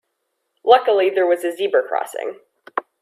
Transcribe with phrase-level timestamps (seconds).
[0.65, 2.39] Luckily there was a zebra crossing.